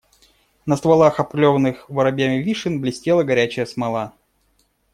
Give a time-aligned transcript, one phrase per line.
[0.65, 4.13] На стволах обклеванных воробьями вишен блестела горячая смола.